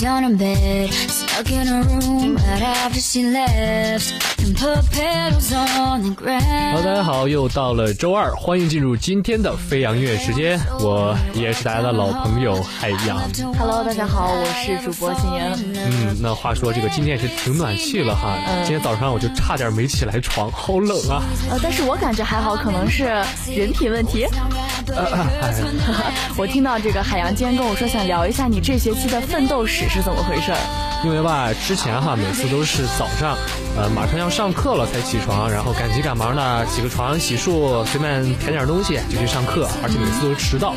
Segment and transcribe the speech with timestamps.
[0.00, 1.19] down in bed.
[1.40, 4.12] Stuck in a room right after she left.
[4.42, 6.38] And put pedals on the
[6.70, 10.60] 好，大.家好，又到了周二，欢迎进入今天的飞扬音乐时间。
[10.80, 13.18] 我依然是大家的老朋友海洋。
[13.58, 15.58] Hello，大家好，我是主播新妍。
[15.74, 18.36] 嗯，那话说这个今天也是挺暖气了哈。
[18.46, 21.22] 嗯今天早上我就差点没起来床，好冷啊。
[21.50, 23.04] 呃，但是我感觉还好，可能是
[23.48, 24.26] 人品问题。
[24.94, 25.54] 哎，
[26.36, 30.58] 我听到这个海洋今天跟我说，想聊一下你这学期的奋斗史是怎么回事儿。
[31.02, 31.29] 因为吧，
[31.66, 33.36] 之前哈每次都是早上，
[33.76, 40.74] 呃，马上要上课了才起床，然后赶急赶忙的起个床、洗漱，随便填点东西就去上课，而且每次都是迟到。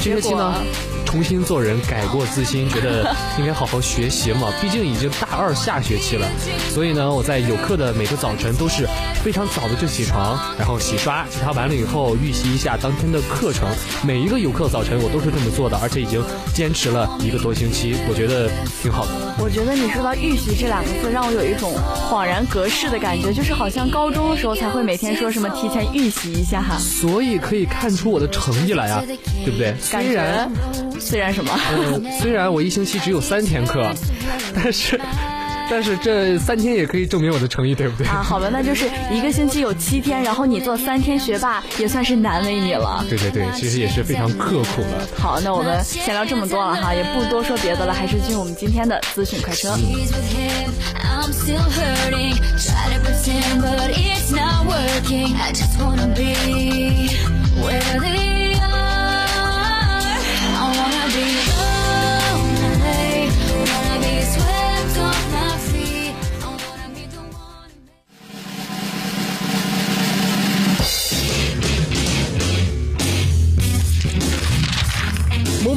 [0.00, 0.54] 学期呢，
[1.08, 4.52] 重新做人，改过自新，觉得 应该好好学习嘛。
[4.60, 6.28] 毕竟已经大二下学期了，
[6.68, 8.86] 所以呢，我在有课的每个早晨都是
[9.24, 13.66] 非常早的就起床，然后洗刷，洗刷完了以后预习一下当天的课程。
[14.06, 16.22] 每一个有课早晨我都是这么做的，而且已经
[16.54, 18.50] 坚持了一个多星期，我觉得
[18.82, 19.12] 挺好的。
[19.38, 21.72] 我觉得你说到预习这两个字，让我有一种
[22.10, 26.76] 恍然隔世的感觉，就是好像高中的时候才会每天说什么提前预习一下哈。
[26.78, 29.74] 所以可以看出我的成绩来啊，对不对？
[29.90, 30.50] 感虽然
[30.92, 31.52] 觉虽然什么？
[31.52, 33.92] 呃，虽然我一星期只有三天课，
[34.54, 35.00] 但是
[35.70, 38.06] 但是这三天也可以证明我的诚意，对不对？
[38.06, 43.04] 啊，好吧，那就是一个星期有七天，然后你做三天学霸，也算是难为你了。
[43.08, 45.06] 对对对，其实也是非常刻苦了。
[45.18, 49.76] 好，那我们先聊这么多了哈，也不多说别的了，还是进入我们今天的资讯快车。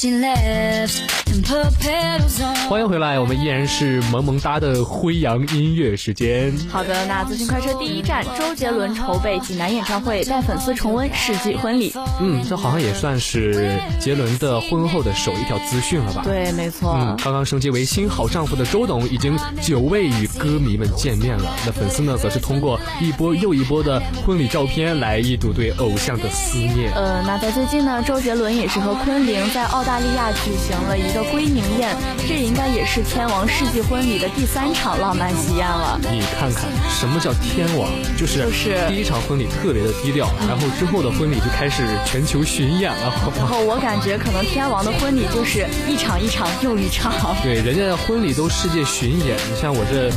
[0.00, 1.28] She left.
[1.30, 2.53] And put petals on.
[2.68, 6.52] 欢迎回来，我们依然是萌萌哒的辉阳音乐时间。
[6.70, 11.92] 好的，那资讯快车第一站，周杰伦筹备济南演唱会，带粉丝重温世纪婚礼。
[12.20, 16.22] 嗯，这好像也算是杰伦的婚后的首一条资讯了吧？。
[16.24, 16.96] 对，没错。
[16.98, 21.54] 嗯，刚刚升级为新好丈夫的周董已经久未与歌迷们见面了。
[21.66, 26.90] 那粉丝呢，则是通过一波又一波的婚礼照片来一睹对偶像的思念。
[26.94, 31.94] 呃，那在最近呢，周杰伦也是和昆凌在澳大利亚举行了一个归宁宴，
[32.26, 35.98] 这应该也是天王世纪婚礼的第三场浪漫喜宴了。
[36.02, 43.12] 你看看什么叫天王，就是就是第一场婚礼特别的低调，然后之后的婚礼就开始全球巡演了？
[43.36, 47.12] 然后我感觉可能天王的婚礼就是一场一场又一场。
[47.42, 50.08] 对，人家的婚礼都世界巡演，你像我这，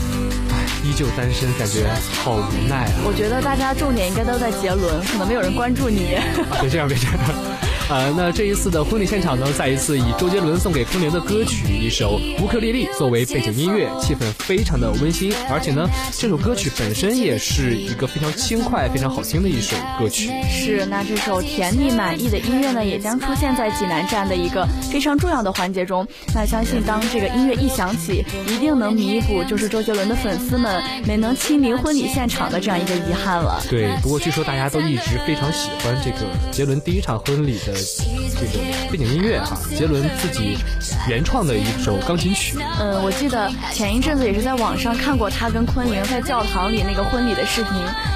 [0.53, 1.89] 唉，依旧单身，感觉
[2.23, 3.01] 好无奈啊！
[3.03, 6.19] 我觉得大家重点应该都在杰伦，可能没有人关注你。
[6.61, 7.17] 别这样，别这样。
[7.89, 15.33] 呃，那这一次的婚礼现场呢，再一次以周杰伦送给昆凌的歌曲一首《乌克丽丽》作为背景音乐，气氛非常的温馨。
[15.49, 20.29] 而且呢，这首歌曲本身也是一个非常轻快、非常好听的一首歌曲。
[20.49, 26.05] 是，那这首甜蜜满意的音乐呢，也将出现在济南站的一个非常重要的环节中。
[26.35, 33.63] 那相信当这个音乐一响起，一定能弥补就是周杰伦的粉丝们没能亲临婚礼现场的这样一个遗憾了。
[33.69, 37.76] 对，不过据说大家都一直非常喜欢这个杰伦第一场婚礼的。
[37.77, 40.57] 这个背景音乐哈，杰伦自己
[41.07, 42.57] 原创的一首钢琴曲。
[42.79, 47.73] 嗯，我记得前一阵子也是在网上看过他跟昆凌在教堂里那个婚礼的视频，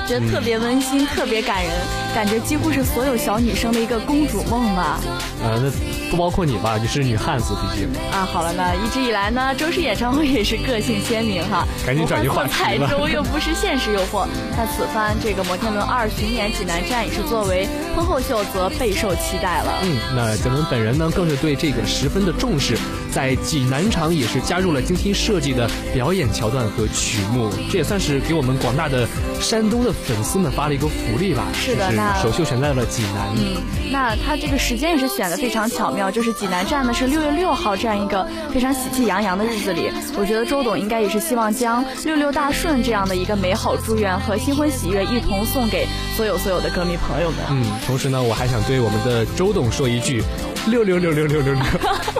[0.08, 1.72] 觉得特别温馨，特别感人，
[2.14, 5.00] 感觉几乎是所有小女生的一个公主梦吧。
[5.44, 5.72] 呃，那
[6.12, 6.78] 不包括你吧？
[6.80, 7.90] 你是女汉子，毕竟。
[8.12, 11.68] 啊，好了呢，一直以来呢，周氏演唱会也是个性鲜明哈。
[11.86, 14.28] 赶紧转移话题彩州又不是现实诱惑。
[14.56, 19.51] 那此番这个摩天轮二巡演济南站也是作为婚后秀，则备受期待
[19.84, 22.78] 嗯，那咱们本人呢，更是对这个十分的重视，
[23.12, 29.08] 在济南场也是加入了精心设计的表演桥段和曲目，这也算是给我们广大的
[29.40, 31.44] 山东的粉丝们发了一个福利吧。
[31.54, 33.28] 是的，那首秀选在了济南。
[33.36, 33.62] 嗯，
[33.92, 45.86] 那他这个时间也是选的非常巧妙，就是济南站呢是六月六号这样一个非常喜气洋洋的日子里，我觉得周董应该也是希望将六六大顺这样的一个美好祝愿和新婚喜悦一同送给
[46.16, 47.40] 所有所有的歌迷朋友们。
[47.50, 50.24] 嗯，同时呢，我还想对我们的周董说一句。
[50.68, 51.64] 六六六六六六六，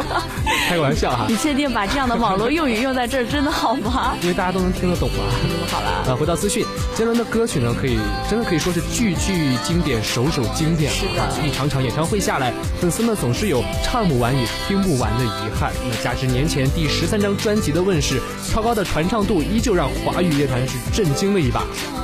[0.68, 1.26] 开个玩笑哈！
[1.30, 4.16] 你确定把这样的网络用语用在这儿真的好吗？
[4.22, 5.18] 因为大家都能听得懂嘛。
[5.72, 7.98] 好了，呃，回到资讯，杰伦的歌曲呢，可以
[8.30, 10.92] 真的可以说是句句经典，首首经典。
[10.92, 15.72] 是的，一场场演唱会下来，粉丝们总是有唱不完也听不完的遗憾。
[15.90, 18.20] 那加之年前第十三张专辑的问世，
[18.50, 21.64] 超高的传唱度依旧让华语乐坛是震惊了一把。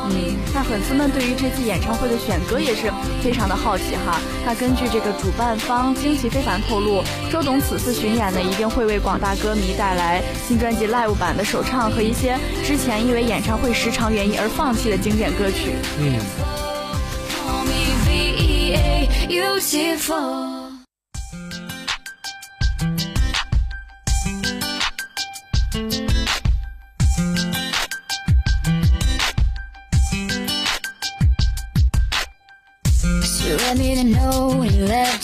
[0.10, 0.16] 嗯，
[0.54, 2.88] 那粉丝们对于这次演唱会的选歌也是
[3.28, 4.22] 非常的好奇哈。
[4.46, 6.30] 那根据这个主办方惊奇。
[6.30, 15.76] 非凡透露，周董此次巡演呢，一定会为广大歌迷带来新专辑 live 版的首唱和一些之前因为演唱会时长原因而放弃的经典歌曲。
[16.00, 16.20] 嗯。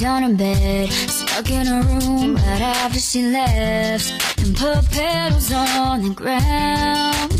[0.05, 6.03] On a bed Stuck in a room right after she left And put petals on
[6.03, 7.32] the ground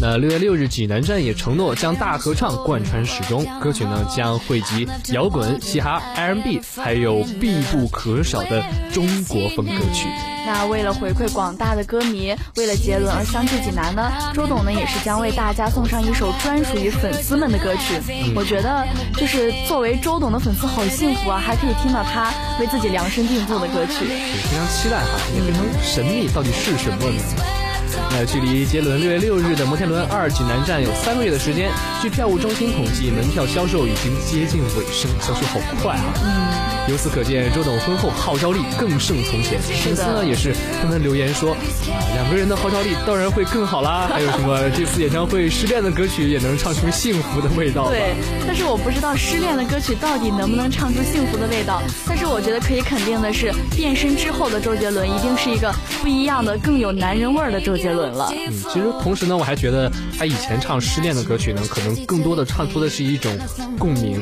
[0.00, 3.46] 那六月六日，济南站也承诺将大合唱贯穿始终。
[3.60, 8.62] 歌曲呢将汇集摇滚、嘻哈、R&B，还有必不可少的
[8.92, 10.06] 中国风歌曲。
[10.46, 17.98] 那为了回馈广大的歌迷，为了杰伦而相聚济南呢，周董呢也是将为大家送上一首专属于粉丝们的歌曲。
[18.34, 18.86] 我觉得，
[19.16, 22.30] 就是作为周董的粉丝，好幸福啊，还可以听到他
[22.60, 24.04] 为自己量身定做的歌曲。
[24.04, 27.63] 非常期待哈，也非常神秘，到底是什么呢？
[28.10, 31.70] 那距离杰伦六月六日的摩天轮二济南站有三个月的时间，
[32.00, 36.63] 据票务中心统计，门票销售已经接近尾声，销售好快啊！
[36.86, 39.58] 由此可见，周董婚后号召力更胜从前。
[39.58, 40.52] 粉丝呢也是
[40.82, 41.58] 纷纷留言说，啊，
[42.14, 44.06] 两个人的号召力当然会更好啦。
[44.12, 47.88] 还有什么这次演唱会失恋的歌曲也能唱出幸福的味道？
[47.88, 48.14] 对，
[48.46, 51.82] 但是我不知道失恋的歌曲到底能不能唱出幸福的味道。
[52.06, 58.30] 但是我觉得可以肯定的是，变身之后的周杰伦一定是一个不一样的、更有男人味儿的周杰伦了。
[58.30, 63.32] 嗯，其实同时呢，我还觉得他以前唱失恋的歌曲呢，可能更多的唱出的是一种
[63.78, 64.20] 共鸣。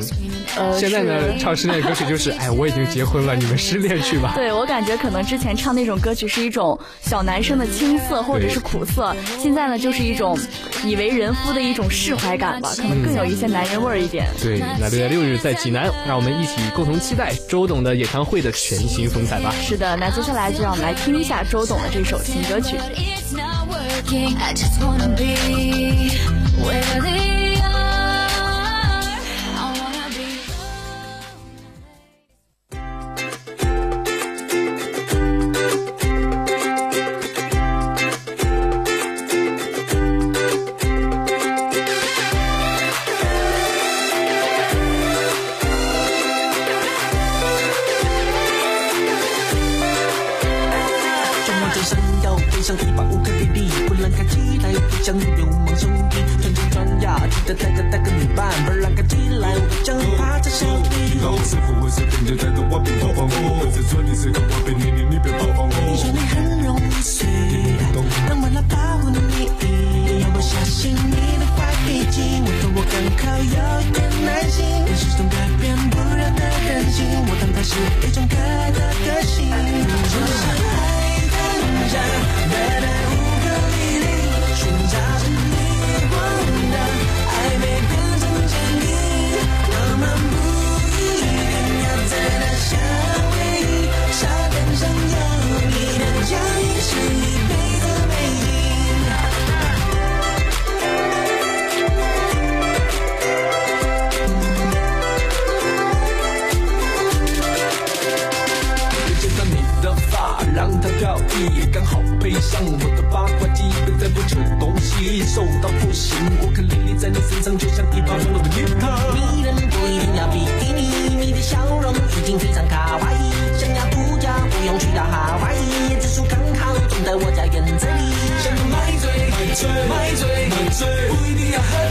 [0.55, 2.52] 呃，现在呢，唱失恋歌曲就是 哎。
[2.53, 4.33] 我已经结婚了，你们失恋去吧。
[4.37, 10.37] 对我感觉可能之前唱那种歌曲是一种小男生的青涩或者是苦涩，现在呢就是一种
[10.85, 14.27] 已为人夫的一种释怀感吧，可能更有一些男人味儿一点。
[14.41, 19.53] 对，那六月六日在济南，让我们一起共同期待周董的演唱会的全新风采吧。
[19.61, 22.77] 是的，那接下来就让我们来听一下周董的这首新歌曲。
[26.99, 27.42] 靠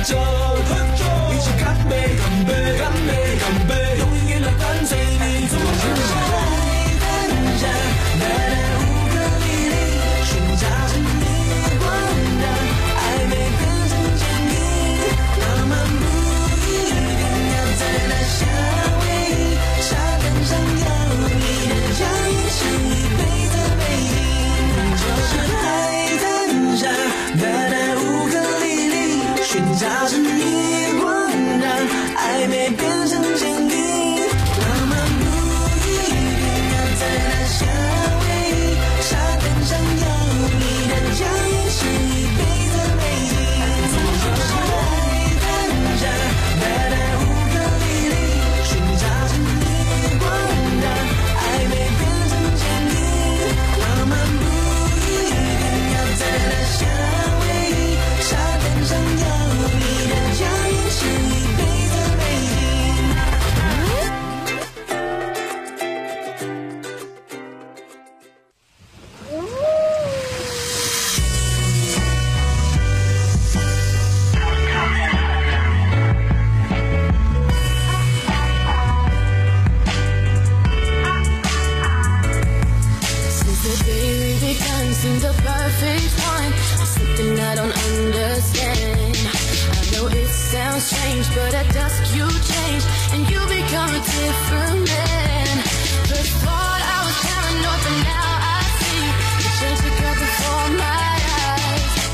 [0.02, 0.41] 一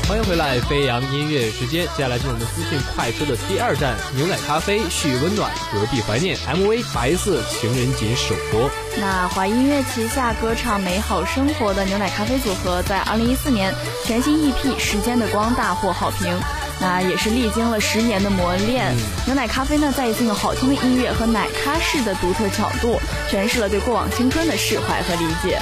[0.07, 1.85] 欢迎回来，飞扬音乐时间。
[1.95, 8.69] 接下来是我们资讯快车的第二站，牛奶咖啡续温暖，隔壁怀念 MV 白色情人节首播。
[8.97, 16.39] 那华音乐旗下歌唱美好生活的牛奶咖啡组合，在二零一四年全新 EP《时间的光》大获好评。
[16.81, 18.93] 那也是历经了十年的磨练，
[19.25, 25.59] 牛奶咖啡呢，再一次用好听的音乐和奶咖式的独特角度，诠释了对过往青春的释怀和理解。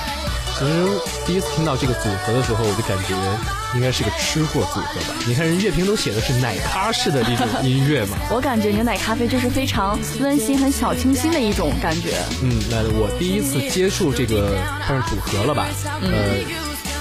[0.60, 0.88] 其实
[1.28, 3.14] 第一次听到这个组合的时候，我就感觉
[3.76, 5.16] 应该是个吃货组合吧。
[5.28, 8.18] 你看人乐评都写的是奶咖式的这种音乐嘛。
[8.34, 12.18] 我感觉牛奶咖啡就是非常温馨、很小清新的一种感觉。
[12.42, 14.58] 嗯，那我第一次接触这个
[14.88, 15.68] 算是组合了吧？
[16.02, 16.42] 呃，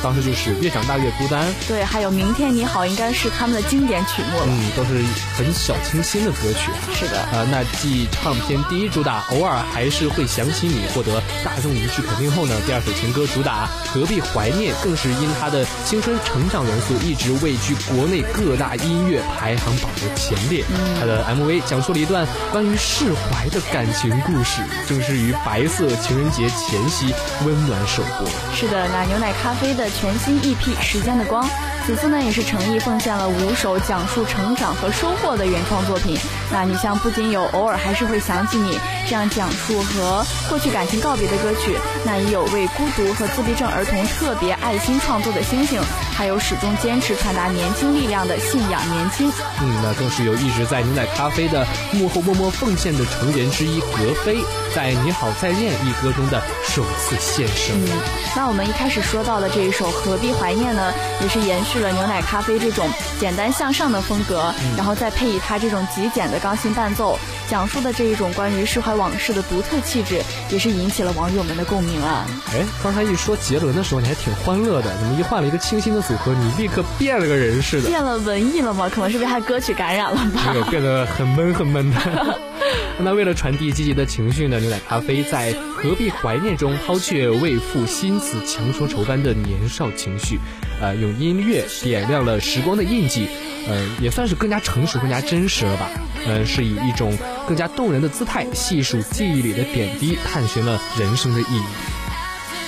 [0.02, 4.46] 当时就是越长大越孤单，对，还有《明天你好》应该是他们的经典曲目了。
[4.46, 5.02] 嗯，都是
[5.36, 6.78] 很小清新的歌曲啊。
[6.94, 20.64] 是的，呃，那继唱片第一主打《偶尔还是会想起你》获得大众一致肯定后呢，第二首情歌主打《何必怀念》更是因它的青春成长元素一直位居国内各大音乐排行榜的前列。
[21.00, 27.12] 它的 MV 讲述了一段关于释怀的感情故事，正是于白色情人节前夕
[27.44, 28.28] 温暖首播。
[28.54, 31.44] 是的，那牛奶咖啡的全新 EP《时间的光》，
[31.86, 36.16] 此次呢也是诚意奉献了五首讲述成长和收获的原创作品。
[36.52, 45.80] 那你像不仅有偶尔还是会想起你这样讲述和过去感情告别的歌曲，那也有为孤独和自闭症儿童特别爱心创作的星星，
[46.16, 49.30] 还有始终坚持传达年轻力量的信仰年轻。
[49.60, 54.38] 嗯，那更是有一直在牛奶咖啡的幕后默默奉献的成员之一格飞，
[54.74, 57.74] 在《你好再见》一歌中的首次现身。
[57.84, 57.88] 嗯，
[58.34, 62.88] 那我们一开始说到的这一首《何必怀念》呢，也是延续了牛奶咖啡这种
[63.20, 72.26] 简单向上的风格，然后再配以它这种极简的钢琴伴奏，讲述的这一种关于释怀往事的独特气质，也是引起了网友们的共鸣啊。
[72.52, 77.88] 哎，刚才一说杰伦的时候，你还挺欢乐的，怎么一换了一个清新的组合，你立刻变了个人似的？
[77.88, 78.90] 变了文艺了吗？
[78.92, 80.58] 可能是被他歌曲感染了吧没。
[80.58, 82.00] 有，变得很闷很闷的。
[82.98, 90.38] 那为了传递积极的情绪呢，牛奶咖啡在何必怀念中抛却为赋新词强说愁般的年少情绪，
[90.80, 93.28] 呃，用音乐点亮了时光的印记，
[93.68, 95.90] 呃，也算是更加成熟、更加真实了吧。
[96.26, 101.95] 呃，是以一种更加动人的姿态细数记忆里的点滴，探寻了人生的意义。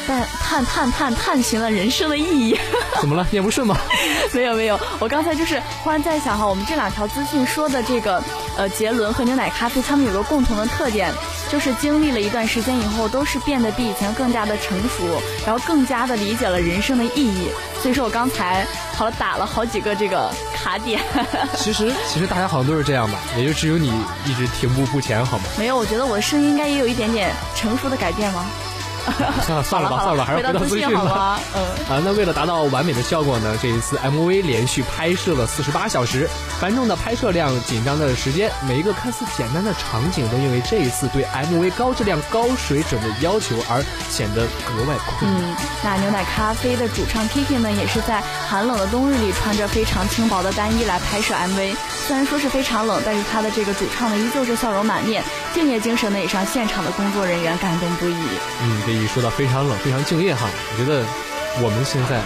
[0.08, 2.58] 但探探探探寻了人生的意义。
[3.00, 3.24] 怎么了？
[3.30, 3.76] 念不顺吗？
[4.32, 8.22] 没有没有，我刚才就是忽然在想哈，我们这两条资讯说的这个
[8.56, 11.12] 呃杰伦和牛奶咖啡，他们有个共同的特点，
[11.50, 17.48] 就是经历了一段时间以后，都是变得比以前更加的成熟，然后更加的理解了人生的意义。
[17.80, 21.00] 所以说我刚才好了打了好几个这个卡点。
[21.56, 23.92] 其实其实大家好像都是这样吧，也就只有你
[24.26, 25.44] 一直停步不前，好吗？
[25.56, 28.44] 没有，我觉得我的声音应该也有一点点成熟的改变吗？
[29.44, 30.88] 算了算了吧，好算了，还是回到资讯。
[30.88, 31.06] 嗯。
[31.08, 36.28] 啊，那为了达到完美的效果呢，这一次 MV 连续拍摄了四十八小时，
[36.60, 45.42] 繁重的拍摄量、紧张的时间，每一个看似简单的场景，都因为这一次对 MV 高质量、高水准的要求而显得格外困难。
[45.42, 51.74] 嗯，那牛奶咖啡的主唱 Kiki 呢，也是在寒冷的冬日里穿着非常轻薄的单衣来拍摄 MV。
[52.06, 55.22] 虽然说是非常冷，但是他的这个主唱呢，依旧是笑容满面，
[55.52, 58.14] 敬业精神呢，也让现场的工作人员感动不已，
[58.62, 61.04] 嗯，这一说到非常冷、非常敬业哈，我觉得
[61.62, 62.20] 我们现在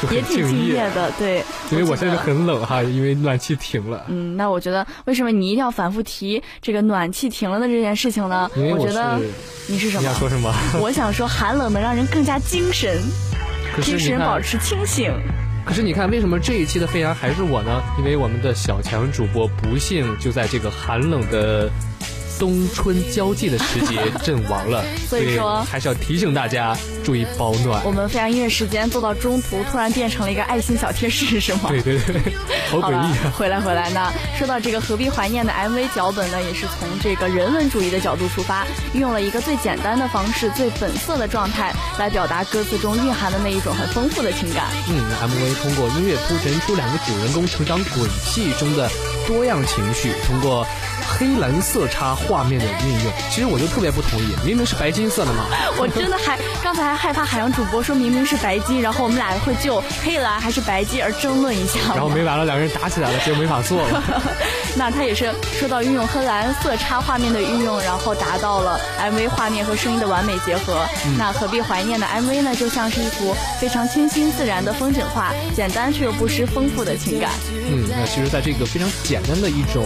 [0.00, 1.10] 就也很敬挺敬业的。
[1.18, 4.04] 对，因为我现在很冷哈，因为暖气停了。
[4.08, 8.50] 嗯，那我觉得为什么你一定要反复提这个暖气停了的这件事情呢？
[8.56, 9.18] 因为我觉得
[9.66, 10.14] 你是什么你想？
[10.14, 10.54] 说什么？
[10.80, 12.98] 我想说，寒冷能让人更加精神，
[13.82, 15.12] 精神保持清醒。
[15.64, 17.82] 可是你看，为什么这一期的飞扬还是我呢？
[17.98, 21.68] 因为我们的小强主播不幸就在这个寒冷的
[22.38, 27.90] 冬春交际的时节 阵亡了，所以说还是要提醒大家注意保暖我。
[27.90, 31.68] 们飞扬音乐时间做到中途，突然变成了一个爱心小贴士，是吗？
[31.68, 32.20] 对对对，
[32.70, 32.94] 好诡异
[33.26, 34.12] 啊！，回来回来呢。
[34.38, 44.66] 说到这个何必怀念的 MV 脚本呢，也是从这个人文主义的角度出发，运用了一个最简单的方式、最本色的状态来表达歌词中蕴含的那一种很丰富的情感。
[44.88, 48.88] 嗯，MV 通过音乐铺陈出两个主人公成长轨迹中的
[49.26, 50.64] 多样情绪，通过
[51.18, 55.44] 黑蓝色差画面的运用，其实我就特别不同意，明明是白金色的嘛。
[55.78, 61.80] 我真的还刚才还害怕海洋主播说明明是白金，然后我们俩会就黑蓝还是白金而争论一下。
[61.94, 64.02] 然后没完了，两个人打起来了，结果没法做了。
[64.76, 70.86] 那他也是说到运用黑蓝色差画面的运用，然后达到了 MV 画面和声音的完美结合。
[71.18, 77.32] 那何必怀念的 MV 呢，就像是一幅非常清新自然的风景画，简单却又不失丰富的情感。
[77.50, 79.84] 嗯，那其实，在这个非常简单的一种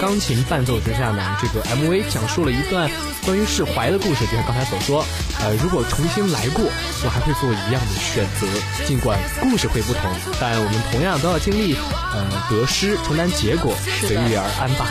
[0.00, 2.90] 钢琴伴奏之下呢，这个 MV 讲述了一段
[3.24, 4.26] 关于释怀的故事。
[4.26, 5.04] 就像刚才所说，
[5.40, 6.64] 呃，如果重新来过，
[7.04, 8.46] 我还会做一样的选择。
[8.84, 11.74] 尽管故事会不同，但我们同样都要经历，
[12.14, 14.88] 呃，得失，承担结果，随遇而安吧。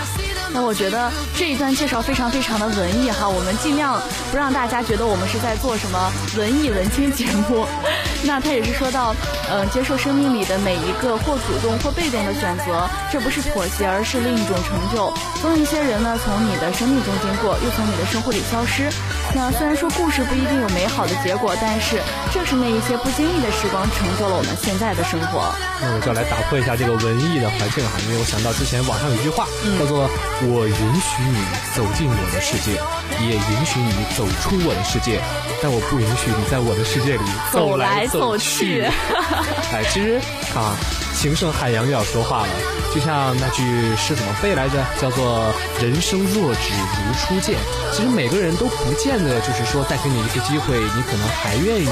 [0.54, 7.66] 那我觉得这一段介绍非常非常的文艺哈，我们尽量不让大家觉得我们是在做什么文艺文青节目。
[8.24, 9.16] 那他也是说到，
[9.50, 15.12] 嗯、接受生命里的每一个或主动或被动的选择，这不是妥协，而是另一种成就。
[15.42, 18.92] 总有一些人呢，从你的生命中经过，又从你的生活里消失。
[19.34, 21.98] 那虽然说故事不一定有美好的结果，但是
[22.32, 25.50] 正是那一些不经意的时光，成就了我们现在的生活。
[25.82, 29.48] 那我就要来打破一下这个文艺的环境哈，因为我想到之前网上有一句话，
[29.80, 30.06] 叫做
[30.44, 31.38] “我允许你
[31.76, 32.74] 走进我的世界，
[33.22, 35.22] 也允许你走出我的世界，
[35.62, 38.82] 但我不允许你在我的世界里走来来走去。
[38.82, 38.82] 去
[39.72, 40.20] 哎，其实
[40.56, 40.76] 啊，
[41.16, 42.50] 情圣海洋又要说话了，
[42.94, 43.62] 就像那句
[43.96, 44.84] 诗怎么背来着？
[45.00, 47.56] 叫做“人生若只如初见”。
[47.94, 51.90] 其实每个人都不见得就是说再给你一次机会，你可能还愿意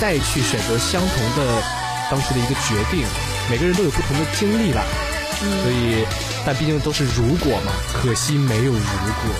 [0.00, 1.62] 再去选择相同的
[2.10, 3.06] 当初的一个决定。
[3.48, 4.72] 每个人都有不同的经历
[5.50, 6.04] 啦，所以，
[6.44, 9.34] 但毕竟都是如果嘛，可惜没有如果，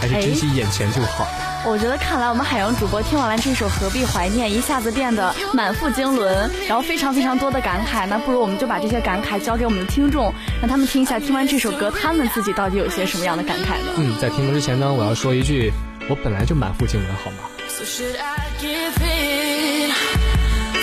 [0.00, 1.26] 还是珍惜眼前就好。
[1.62, 8.06] 我觉得看来我们海洋主播听完了这首《何必怀念》，一下子变得满腹经纶，然后非常非常多的感慨。
[8.06, 13.92] 那不如我们就把这些感慨交给我们的听众，让他们听一下，听完这首歌，他们自己到底有些什么样的感慨呢？
[13.98, 15.70] 嗯，在听歌之前呢，我要说一句，
[16.08, 17.36] 我本来就满腹经纶，好吗
[17.68, 19.90] ？So should I give in?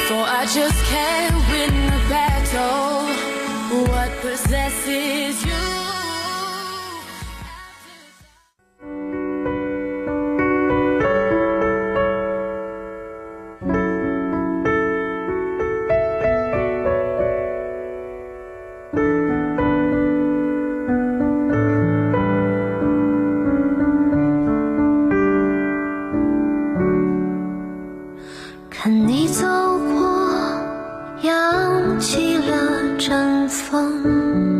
[0.07, 3.26] For I just can't win the battle.
[3.69, 5.66] What possesses you?
[31.23, 34.56] 扬起了阵风，